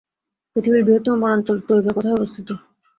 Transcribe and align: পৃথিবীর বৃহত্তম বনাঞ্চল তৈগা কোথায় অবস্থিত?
পৃথিবীর 0.51 0.85
বৃহত্তম 0.85 1.15
বনাঞ্চল 1.21 1.57
তৈগা 1.67 1.91
কোথায় 1.93 2.17
অবস্থিত? 2.17 2.47